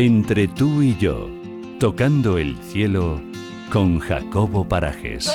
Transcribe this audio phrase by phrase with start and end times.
[0.00, 1.28] Entre tú y yo,
[1.78, 3.20] tocando el cielo
[3.70, 5.30] con Jacobo Parajes.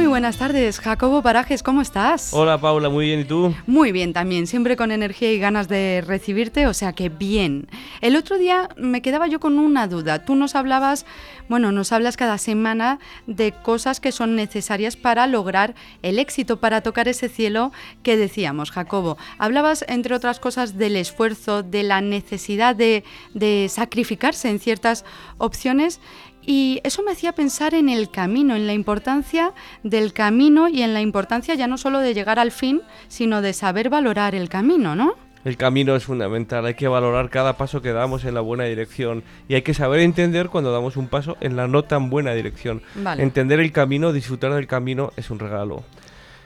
[0.00, 2.32] Muy buenas tardes, Jacobo Parajes, ¿cómo estás?
[2.32, 3.54] Hola Paula, muy bien, ¿y tú?
[3.66, 7.68] Muy bien también, siempre con energía y ganas de recibirte, o sea que bien.
[8.00, 10.24] El otro día me quedaba yo con una duda.
[10.24, 11.04] Tú nos hablabas,
[11.50, 16.80] bueno, nos hablas cada semana de cosas que son necesarias para lograr el éxito, para
[16.80, 17.70] tocar ese cielo
[18.02, 19.18] que decíamos, Jacobo.
[19.36, 25.04] Hablabas, entre otras cosas, del esfuerzo, de la necesidad de, de sacrificarse en ciertas
[25.36, 26.00] opciones.
[26.44, 30.94] Y eso me hacía pensar en el camino, en la importancia del camino y en
[30.94, 34.94] la importancia ya no solo de llegar al fin, sino de saber valorar el camino,
[34.94, 35.14] ¿no?
[35.42, 39.24] El camino es fundamental, hay que valorar cada paso que damos en la buena dirección
[39.48, 42.82] y hay que saber entender cuando damos un paso en la no tan buena dirección.
[42.94, 43.22] Vale.
[43.22, 45.82] Entender el camino, disfrutar del camino es un regalo.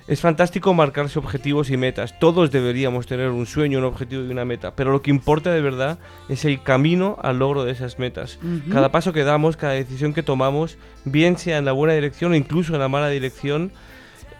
[0.06, 2.18] Es fantástico marcarse objetivos y metas.
[2.18, 4.76] Todos deberíamos tener un sueño, un objetivo y una meta.
[4.76, 5.98] Pero lo que importa de verdad
[6.28, 8.38] es el camino al logro de esas metas.
[8.70, 12.34] Cada paso que damos, cada decisión que tomamos, bien sea en la buena dirección o
[12.34, 13.72] incluso en la mala dirección,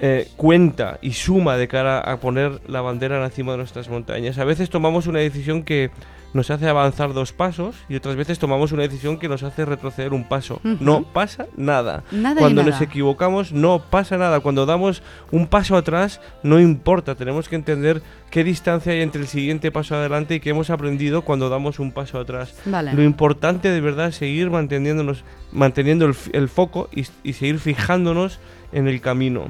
[0.01, 4.37] eh, cuenta y suma de cara a poner la bandera encima de nuestras montañas.
[4.37, 5.91] A veces tomamos una decisión que
[6.35, 10.13] nos hace avanzar dos pasos y otras veces tomamos una decisión que nos hace retroceder
[10.13, 10.61] un paso.
[10.63, 12.05] No pasa nada.
[12.37, 14.41] Cuando nos equivocamos no pasa nada.
[14.41, 17.15] Cuando damos un paso atrás no importa.
[17.15, 21.23] Tenemos que entender qué distancia hay entre el siguiente paso adelante y qué hemos aprendido
[21.23, 22.55] cuando damos un paso atrás.
[22.67, 22.93] Vale.
[22.93, 28.41] Lo importante de verdad es seguir manteniéndonos, manteniendo el, foco y, y seguir fijándonos
[28.73, 29.47] en el camino.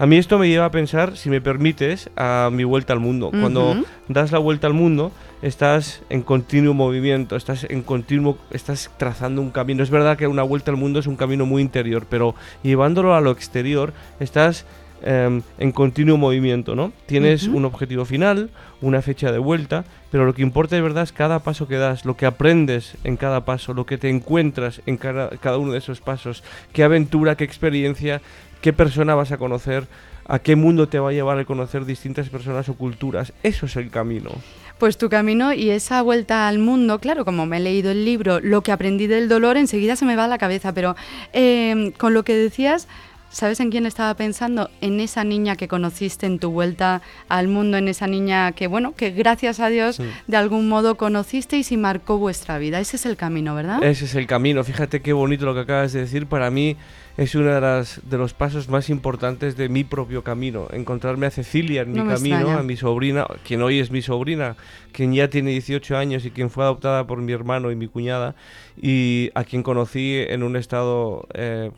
[0.00, 3.30] A mí esto me lleva a pensar, si me permites, a mi vuelta al mundo.
[3.38, 9.42] Cuando das la vuelta al mundo, estás en continuo movimiento, estás en continuo, estás trazando
[9.42, 9.82] un camino.
[9.82, 13.20] Es verdad que una vuelta al mundo es un camino muy interior, pero llevándolo a
[13.20, 14.64] lo exterior, estás
[15.02, 16.94] em, en continuo movimiento, ¿no?
[17.04, 18.48] Tienes un objetivo final,
[18.80, 22.06] una fecha de vuelta, pero lo que importa de verdad es cada paso que das,
[22.06, 25.78] lo que aprendes en cada paso, lo que te encuentras en cada, cada uno de
[25.78, 26.42] esos pasos,
[26.72, 28.22] qué aventura, qué experiencia,
[28.60, 29.86] qué persona vas a conocer,
[30.26, 33.32] a qué mundo te va a llevar el conocer distintas personas o culturas.
[33.42, 34.30] Eso es el camino.
[34.78, 38.40] Pues tu camino y esa vuelta al mundo, claro, como me he leído el libro,
[38.40, 40.96] lo que aprendí del dolor enseguida se me va a la cabeza, pero
[41.34, 42.88] eh, con lo que decías,
[43.30, 44.68] ¿sabes en quién estaba pensando?
[44.80, 48.94] En esa niña que conociste en tu vuelta al mundo, en esa niña que, bueno,
[48.94, 50.04] que gracias a Dios Sí.
[50.26, 52.80] de algún modo conocisteis y marcó vuestra vida.
[52.80, 53.82] Ese es el camino, ¿verdad?
[53.82, 54.62] Ese es el camino.
[54.64, 56.26] Fíjate qué bonito lo que acabas de decir.
[56.26, 56.76] Para mí
[57.16, 60.68] es uno de, las, de los pasos más importantes de mi propio camino.
[60.72, 62.60] Encontrarme a Cecilia en No mi camino, extraña.
[62.60, 64.56] a mi sobrina, quien hoy es mi sobrina,
[64.92, 68.34] quien ya tiene 18 años y quien fue adoptada por mi hermano y mi cuñada,
[68.80, 71.70] y a quien conocí en un estado eh,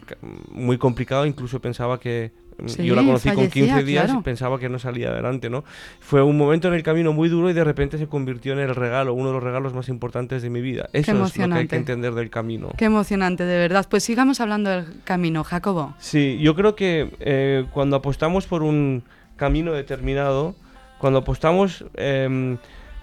[0.53, 1.27] muy complicado.
[1.27, 2.33] Incluso pensaba que...
[2.59, 4.21] mm, Sí, yo la conocí con fallecía, 15 días claro.
[4.21, 5.65] y pensaba que no salía adelante, ¿no?
[6.01, 8.75] Fue un momento en el camino muy duro y de repente se convirtió en el
[8.75, 10.89] regalo, uno de los regalos más importantes de mi vida.
[10.93, 12.71] Eso es lo que hay que entender del camino.
[12.77, 13.87] Qué emocionante, de verdad.
[13.91, 15.95] Pues sigamos hablando del camino, Jacobo.
[15.99, 19.03] Sí, yo creo que eh, cuando apostamos por un
[19.37, 20.55] camino determinado,
[20.99, 22.59] cuando apostamos em,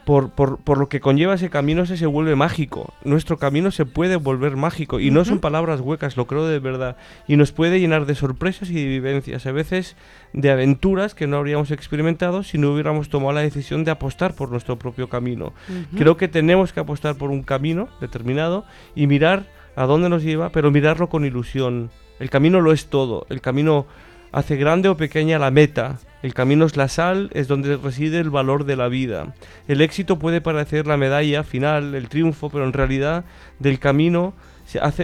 [0.10, 2.96] por, por- por lo que conlleva ese camino, ese se vuelve mágico.
[3.04, 5.00] Nuestro camino se puede volver mágico.
[5.00, 6.98] Y no son palabras huecas, lo creo de verdad.
[7.28, 9.96] Y nos puede llenar de sorpresas y de vivencias, a veces
[10.34, 14.50] de aventuras que no habríamos experimentado si no hubiéramos tomado la decisión de apostar por
[14.50, 15.54] nuestro propio camino.
[15.96, 18.66] Creo que tenemos que apostar por un camino determinado
[18.96, 19.46] y mirar
[19.76, 21.92] a dónde nos lleva, pero mirarlo con ilusión.
[22.20, 23.28] El camino lo es todo.
[23.30, 23.86] El camino
[24.32, 26.00] hace grande o pequeña la meta.
[26.22, 29.34] El camino es la sal, es donde reside el valor de la vida.
[29.68, 33.24] El éxito puede parecer la medalla final, el triunfo, pero en realidad
[33.60, 34.34] del camino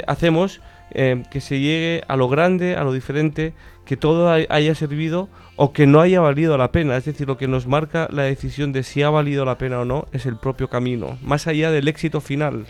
[0.07, 3.53] hacemos eh, que se llegue a lo grande, a lo diferente,
[3.85, 6.97] que todo hay- haya servido o que no haya valido la pena.
[6.97, 9.85] Es decir, lo que nos marca la decisión de si ha valido la pena o
[9.85, 12.65] no es el propio camino, más allá del éxito final.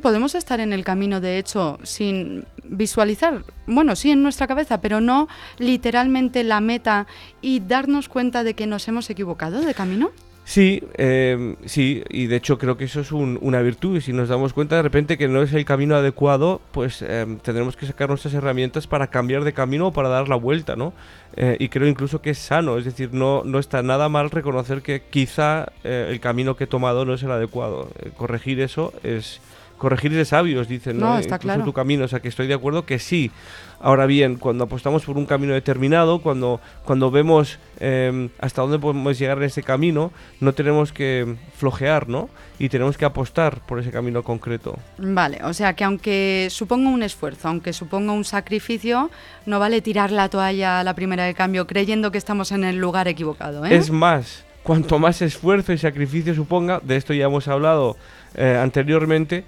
[0.00, 5.00] Podemos estar en el camino, de hecho, sin visualizar, bueno, sí en nuestra cabeza, pero
[5.00, 7.06] no literalmente la meta
[7.40, 10.10] y darnos cuenta de que nos hemos equivocado de camino.
[10.44, 14.12] Sí, eh, sí, y de hecho creo que eso es un- una virtud y si
[14.12, 17.86] nos damos cuenta de repente que no es el camino adecuado, pues eh, tendremos que
[17.86, 20.92] sacar nuestras herramientas para cambiar de camino o para dar la vuelta, ¿no?
[21.36, 24.82] Eh, y creo incluso que es sano, es decir, no, no está nada mal reconocer
[24.82, 27.88] que quizá eh, el camino que he tomado no es el adecuado.
[28.00, 29.40] Eh, corregir eso es
[29.82, 31.14] corregir de sabios, dicen, ¿no?
[31.14, 31.64] No, está Incluso claro.
[31.64, 33.32] tu camino, o sea que estoy de acuerdo que sí.
[33.80, 39.18] Ahora bien, cuando apostamos por un camino determinado, cuando, cuando vemos eh, hasta dónde podemos
[39.18, 42.30] llegar en ese camino, no tenemos que flojear, ¿no?
[42.60, 44.78] Y tenemos que apostar por ese camino concreto.
[44.98, 49.10] Vale, o sea que aunque suponga un esfuerzo, aunque suponga un sacrificio,
[49.46, 52.76] no vale tirar la toalla a la primera de cambio creyendo que estamos en el
[52.76, 53.74] lugar equivocado, ¿eh?
[53.74, 57.96] Es más, cuanto más esfuerzo y sacrificio suponga, de esto ya hemos hablado
[58.34, 59.44] eh, anteriormente,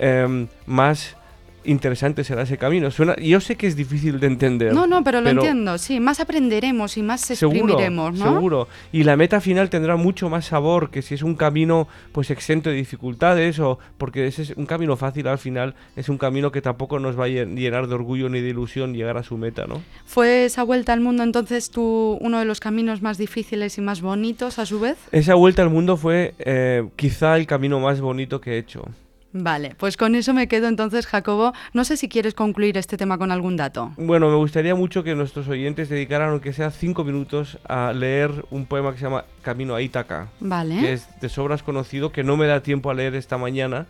[0.00, 1.16] em, más
[1.62, 2.90] interesante será ese camino.
[2.90, 4.72] Suena, yo sé que es difícil de entender.
[4.72, 8.24] No, no, pero lo entiendo, sí, más aprenderemos y más Seguro, exprimiremos, ¿no?
[8.32, 8.68] seguro.
[8.92, 12.70] Y la meta final tendrá mucho más sabor que si es un camino pues exento
[12.70, 16.62] de dificultades o porque ese es un camino fácil al final es un camino que
[16.62, 19.66] tampoco nos va a llen- llenar de orgullo ni de ilusión llegar a su meta,
[19.66, 19.82] ¿no?
[20.06, 24.00] ¿Fue esa vuelta al mundo entonces tú uno de los caminos más difíciles y más
[24.00, 24.96] bonitos a su vez?
[25.12, 28.86] Esa vuelta al mundo fue eh, quizá el camino más bonito que he hecho.
[29.32, 31.52] Vale, pues con eso me quedo entonces, Jacobo.
[31.72, 33.92] No sé si quieres concluir este tema con algún dato.
[33.96, 38.66] Bueno, me gustaría mucho que nuestros oyentes dedicaran, aunque sea cinco minutos, a leer un
[38.66, 40.92] poema que se llama Camino a Ítaca, que Vale.
[40.92, 43.86] es de sobras conocido, que no me da tiempo a leer esta mañana,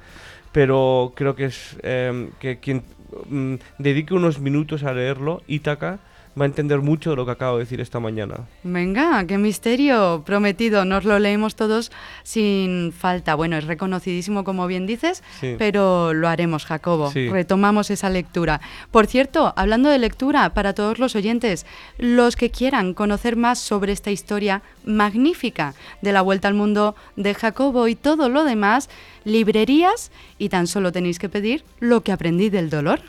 [0.53, 2.83] pero creo que es eh, que quien
[3.29, 6.01] mm, dedique unos minutos a leerlo, Ítaca,
[6.39, 8.47] va a entender mucho de lo que acabo de decir esta mañana.
[8.63, 10.85] Venga, qué misterio prometido.
[10.85, 11.91] Nos lo leemos todos
[12.23, 13.35] sin falta.
[13.35, 15.57] Bueno, es reconocidísimo como bien dices, Sí.
[15.59, 17.11] pero lo haremos, Jacobo.
[17.11, 17.29] Sí.
[17.29, 18.61] Retomamos esa lectura.
[18.91, 21.67] Por cierto, hablando de lectura, para todos los oyentes,
[21.99, 27.35] los que quieran conocer más sobre esta historia magnífica de la vuelta al mundo de
[27.35, 28.89] Jacobo y todo lo demás,
[29.25, 33.01] librerías y tan solo tenéis que pedir lo que aprendí del dolor.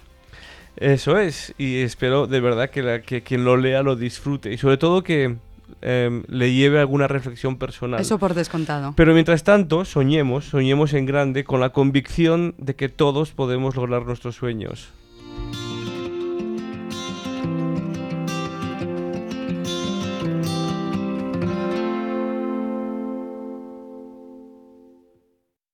[0.81, 4.57] Eso es, y espero de verdad que, la- que quien lo lea lo disfrute y
[4.57, 5.35] sobre todo que
[5.83, 8.01] em, le lleve alguna reflexión personal.
[8.01, 8.93] Eso por descontado.
[8.97, 14.05] Pero mientras tanto, soñemos, soñemos en grande con la convicción de que todos podemos lograr
[14.07, 14.89] nuestros sueños.